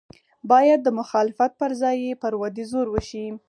باید 0.51 0.79
د 0.83 0.87
مخالفت 0.99 1.51
پر 1.59 1.71
ځای 1.81 1.97
یې 2.05 2.11
پر 2.21 2.33
ودې 2.41 2.63
زور 2.71 2.87
وشي. 2.91 3.25